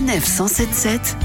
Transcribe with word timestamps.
Sanef 0.00 0.24
177 0.24 1.18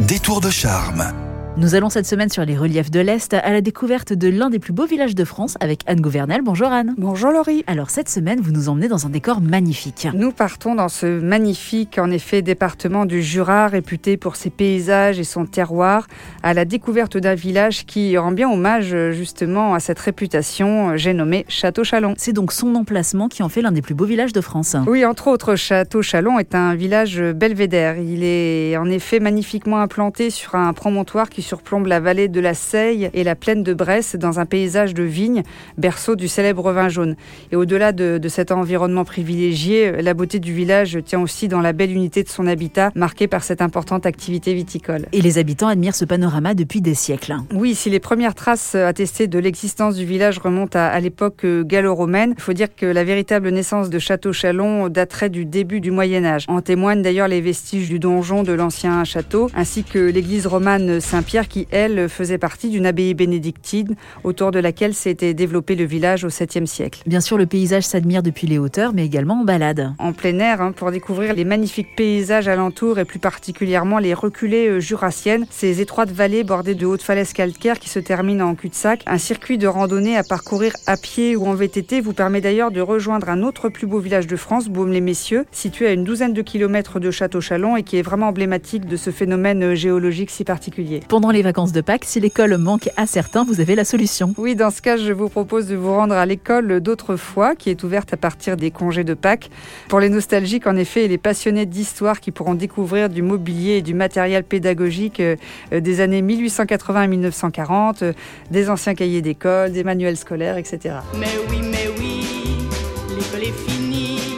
Détour 0.00 0.40
de 0.40 0.48
charme. 0.48 1.31
Nous 1.58 1.74
allons 1.74 1.90
cette 1.90 2.06
semaine 2.06 2.30
sur 2.30 2.46
les 2.46 2.56
reliefs 2.56 2.90
de 2.90 2.98
l'Est 2.98 3.34
à 3.34 3.52
la 3.52 3.60
découverte 3.60 4.14
de 4.14 4.28
l'un 4.28 4.48
des 4.48 4.58
plus 4.58 4.72
beaux 4.72 4.86
villages 4.86 5.14
de 5.14 5.24
France 5.24 5.58
avec 5.60 5.82
Anne 5.86 6.00
Gouvernel. 6.00 6.40
Bonjour 6.42 6.68
Anne. 6.68 6.94
Bonjour 6.96 7.30
Laurie. 7.30 7.62
Alors 7.66 7.90
cette 7.90 8.08
semaine, 8.08 8.40
vous 8.40 8.52
nous 8.52 8.70
emmenez 8.70 8.88
dans 8.88 9.04
un 9.06 9.10
décor 9.10 9.42
magnifique. 9.42 10.08
Nous 10.14 10.32
partons 10.32 10.74
dans 10.74 10.88
ce 10.88 11.20
magnifique, 11.20 11.98
en 11.98 12.10
effet, 12.10 12.40
département 12.40 13.04
du 13.04 13.22
Jura, 13.22 13.68
réputé 13.68 14.16
pour 14.16 14.36
ses 14.36 14.48
paysages 14.48 15.20
et 15.20 15.24
son 15.24 15.44
terroir, 15.44 16.06
à 16.42 16.54
la 16.54 16.64
découverte 16.64 17.18
d'un 17.18 17.34
village 17.34 17.84
qui 17.84 18.16
rend 18.16 18.32
bien 18.32 18.50
hommage 18.50 18.96
justement 19.10 19.74
à 19.74 19.80
cette 19.80 19.98
réputation, 19.98 20.96
j'ai 20.96 21.12
nommé 21.12 21.44
Château-Chalon. 21.48 22.14
C'est 22.16 22.32
donc 22.32 22.52
son 22.52 22.74
emplacement 22.76 23.28
qui 23.28 23.42
en 23.42 23.50
fait 23.50 23.60
l'un 23.60 23.72
des 23.72 23.82
plus 23.82 23.94
beaux 23.94 24.06
villages 24.06 24.32
de 24.32 24.40
France. 24.40 24.74
Oui, 24.86 25.04
entre 25.04 25.28
autres, 25.28 25.54
Château-Chalon 25.54 26.38
est 26.38 26.54
un 26.54 26.74
village 26.74 27.20
belvédère. 27.20 27.98
Il 27.98 28.24
est 28.24 28.74
en 28.78 28.86
effet 28.86 29.20
magnifiquement 29.20 29.80
implanté 29.80 30.30
sur 30.30 30.54
un 30.54 30.72
promontoire 30.72 31.28
qui 31.28 31.41
surplombe 31.42 31.86
la 31.86 32.00
vallée 32.00 32.28
de 32.28 32.40
la 32.40 32.54
Seille 32.54 33.10
et 33.12 33.24
la 33.24 33.34
plaine 33.34 33.62
de 33.62 33.74
Bresse 33.74 34.16
dans 34.16 34.40
un 34.40 34.46
paysage 34.46 34.94
de 34.94 35.02
vignes, 35.02 35.42
berceau 35.78 36.16
du 36.16 36.28
célèbre 36.28 36.72
vin 36.72 36.88
jaune. 36.88 37.16
Et 37.50 37.56
au-delà 37.56 37.92
de, 37.92 38.18
de, 38.18 38.28
cet 38.28 38.52
environnement 38.52 39.04
privilégié, 39.04 40.02
la 40.02 40.14
beauté 40.14 40.38
du 40.38 40.52
village 40.54 40.98
tient 41.04 41.20
aussi 41.20 41.48
dans 41.48 41.60
la 41.60 41.72
belle 41.72 41.92
unité 41.92 42.22
de 42.22 42.28
son 42.28 42.46
habitat, 42.46 42.90
marqué 42.94 43.26
par 43.26 43.42
cette 43.42 43.62
importante 43.62 44.06
activité 44.06 44.54
viticole. 44.54 45.06
Et 45.12 45.20
les 45.20 45.38
habitants 45.38 45.68
admirent 45.68 45.94
ce 45.94 46.04
panorama 46.04 46.54
depuis 46.54 46.80
des 46.80 46.94
siècles. 46.94 47.36
Oui, 47.52 47.74
si 47.74 47.90
les 47.90 48.00
premières 48.00 48.34
traces 48.34 48.74
attestées 48.74 49.26
de 49.26 49.38
l'existence 49.38 49.96
du 49.96 50.04
village 50.04 50.38
remontent 50.38 50.78
à, 50.78 50.84
à 50.84 51.00
l'époque 51.00 51.44
gallo-romaine, 51.44 52.34
il 52.36 52.42
faut 52.42 52.52
dire 52.52 52.74
que 52.74 52.86
la 52.86 53.04
véritable 53.04 53.48
naissance 53.50 53.90
de 53.90 53.98
Château-Chalon 53.98 54.88
daterait 54.88 55.30
du 55.30 55.44
début 55.44 55.80
du 55.80 55.90
Moyen 55.90 56.24
Âge. 56.24 56.44
En 56.48 56.60
témoignent 56.60 57.02
d'ailleurs 57.02 57.28
les 57.28 57.40
vestiges 57.40 57.88
du 57.88 57.98
donjon 57.98 58.42
de 58.42 58.52
l'ancien 58.52 59.02
château, 59.04 59.50
ainsi 59.54 59.84
que 59.84 59.98
l'église 59.98 60.46
romane 60.46 61.00
Saint-Pierre 61.00 61.31
qui, 61.40 61.66
elle, 61.70 62.08
faisait 62.08 62.38
partie 62.38 62.68
d'une 62.68 62.84
abbaye 62.84 63.14
bénédictine 63.14 63.94
autour 64.22 64.50
de 64.50 64.58
laquelle 64.58 64.94
s'était 64.94 65.32
développé 65.32 65.74
le 65.74 65.84
village 65.84 66.24
au 66.24 66.28
7e 66.28 66.66
siècle. 66.66 67.02
Bien 67.06 67.20
sûr, 67.20 67.38
le 67.38 67.46
paysage 67.46 67.84
s'admire 67.84 68.22
depuis 68.22 68.46
les 68.46 68.58
hauteurs, 68.58 68.92
mais 68.92 69.06
également 69.06 69.40
en 69.40 69.44
balade. 69.44 69.94
En 69.98 70.12
plein 70.12 70.38
air, 70.38 70.60
hein, 70.60 70.72
pour 70.72 70.90
découvrir 70.90 71.34
les 71.34 71.44
magnifiques 71.44 71.96
paysages 71.96 72.48
alentours 72.48 72.98
et 72.98 73.04
plus 73.04 73.18
particulièrement 73.18 73.98
les 73.98 74.12
reculées 74.14 74.68
euh, 74.68 74.80
jurassiennes, 74.80 75.46
ces 75.50 75.80
étroites 75.80 76.10
vallées 76.10 76.44
bordées 76.44 76.74
de 76.74 76.84
hautes 76.84 77.02
falaises 77.02 77.32
calcaires 77.32 77.78
qui 77.78 77.88
se 77.88 77.98
terminent 77.98 78.46
en 78.46 78.54
cul-de-sac. 78.54 79.02
Un 79.06 79.18
circuit 79.18 79.56
de 79.56 79.66
randonnée 79.66 80.16
à 80.16 80.22
parcourir 80.22 80.74
à 80.86 80.96
pied 80.96 81.34
ou 81.36 81.46
en 81.46 81.54
VTT 81.54 82.00
vous 82.00 82.12
permet 82.12 82.42
d'ailleurs 82.42 82.70
de 82.70 82.80
rejoindre 82.80 83.30
un 83.30 83.42
autre 83.42 83.70
plus 83.70 83.86
beau 83.86 84.00
village 84.00 84.26
de 84.26 84.36
France, 84.36 84.68
Baume-les-Messieurs, 84.68 85.46
situé 85.50 85.86
à 85.86 85.92
une 85.92 86.04
douzaine 86.04 86.34
de 86.34 86.42
kilomètres 86.42 87.00
de 87.00 87.10
Château-Chalon 87.10 87.76
et 87.76 87.82
qui 87.82 87.96
est 87.96 88.02
vraiment 88.02 88.28
emblématique 88.28 88.84
de 88.84 88.96
ce 88.96 89.10
phénomène 89.10 89.62
euh, 89.62 89.74
géologique 89.74 90.30
si 90.30 90.44
particulier. 90.44 91.00
Pendant 91.22 91.34
les 91.34 91.42
vacances 91.42 91.70
de 91.70 91.80
Pâques, 91.80 92.04
si 92.04 92.18
l'école 92.18 92.58
manque 92.58 92.90
à 92.96 93.06
certains, 93.06 93.44
vous 93.44 93.60
avez 93.60 93.76
la 93.76 93.84
solution. 93.84 94.34
Oui, 94.38 94.56
dans 94.56 94.72
ce 94.72 94.82
cas, 94.82 94.96
je 94.96 95.12
vous 95.12 95.28
propose 95.28 95.68
de 95.68 95.76
vous 95.76 95.94
rendre 95.94 96.16
à 96.16 96.26
l'école 96.26 96.80
d'autrefois, 96.80 97.54
qui 97.54 97.70
est 97.70 97.84
ouverte 97.84 98.12
à 98.12 98.16
partir 98.16 98.56
des 98.56 98.72
congés 98.72 99.04
de 99.04 99.14
Pâques. 99.14 99.48
Pour 99.86 100.00
les 100.00 100.08
nostalgiques, 100.08 100.66
en 100.66 100.74
effet, 100.74 101.04
et 101.04 101.08
les 101.08 101.18
passionnés 101.18 101.64
d'histoire 101.64 102.18
qui 102.18 102.32
pourront 102.32 102.54
découvrir 102.54 103.08
du 103.08 103.22
mobilier 103.22 103.74
et 103.74 103.82
du 103.82 103.94
matériel 103.94 104.42
pédagogique 104.42 105.20
euh, 105.20 105.36
des 105.70 106.00
années 106.00 106.22
1880 106.22 107.00
à 107.00 107.06
1940, 107.06 108.02
euh, 108.02 108.12
des 108.50 108.68
anciens 108.68 108.96
cahiers 108.96 109.22
d'école, 109.22 109.70
des 109.70 109.84
manuels 109.84 110.16
scolaires, 110.16 110.56
etc. 110.56 110.96
Mais 111.20 111.28
oui. 111.48 111.71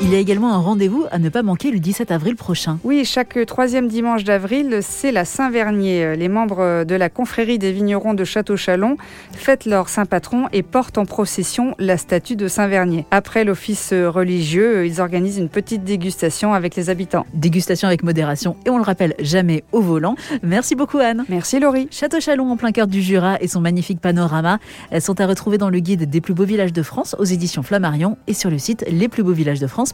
Il 0.07 0.13
y 0.13 0.17
a 0.17 0.19
également 0.19 0.53
un 0.53 0.59
rendez-vous 0.59 1.07
à 1.11 1.19
ne 1.19 1.31
pas 1.31 1.43
manquer 1.43 1.71
le 1.71 1.79
17 1.79 2.11
avril 2.11 2.37
prochain. 2.37 2.79
Oui, 2.85 3.07
chaque 3.07 3.39
troisième 3.47 3.89
dimanche 3.89 4.23
d'avril, 4.23 4.81
c'est 4.83 5.13
la 5.13 5.25
Saint-Vernier. 5.25 6.15
Les 6.15 6.29
membres 6.29 6.85
de 6.85 6.95
la 6.95 7.09
confrérie 7.09 7.59
des 7.59 7.73
vignerons 7.73 8.13
de 8.13 8.23
Château-Chalon 8.23 8.99
fêtent 9.33 9.65
leur 9.65 9.89
saint 9.89 10.05
patron 10.05 10.49
et 10.53 10.63
portent 10.63 10.99
en 10.99 11.07
procession 11.07 11.75
la 11.79 11.97
statue 11.97 12.37
de 12.37 12.49
Saint-Vernier. 12.49 13.07
Après 13.11 13.45
l'office 13.45 13.95
religieux, 13.95 14.87
ils 14.87 15.01
organisent 15.01 15.39
une 15.39 15.49
petite 15.49 15.85
dégustation 15.85 16.53
avec 16.53 16.77
les 16.77 16.91
habitants. 16.91 17.25
Dégustation 17.33 17.89
avec 17.89 18.03
modération 18.03 18.57
et 18.67 18.71
on 18.71 18.77
le 18.77 18.85
rappelle 18.85 19.15
jamais 19.21 19.65
au 19.73 19.81
volant. 19.81 20.17
Merci 20.43 20.75
beaucoup 20.75 20.99
Anne. 20.99 21.25
Merci 21.31 21.61
Laurie. 21.61 21.89
Château-Chalon 21.91 22.51
en 22.51 22.59
plein 22.59 22.73
cœur 22.73 22.89
du 22.89 23.01
Jura 23.01 23.39
et 23.41 23.49
son 23.49 23.63
magnifique 23.63 24.03
panorama 24.03 24.59
elles 24.91 25.01
sont 25.01 25.19
à 25.23 25.27
retrouver 25.27 25.57
dans 25.57 25.71
le 25.71 25.79
guide 25.79 26.11
des 26.11 26.21
plus 26.21 26.35
beaux 26.35 26.45
villages 26.45 26.75
de 26.75 26.83
France 26.83 27.17
aux 27.19 27.25
éditions 27.25 27.63
Flammarion 27.63 28.19
et 28.27 28.35
sur 28.35 28.51
le 28.51 28.59
site 28.59 28.85
lesplusbeauxvillagesdefrance.com. 28.91 29.94